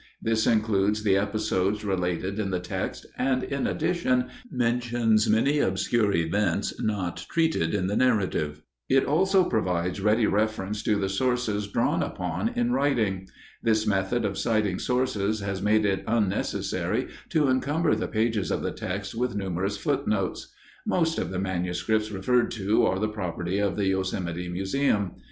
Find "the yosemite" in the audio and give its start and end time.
23.75-24.49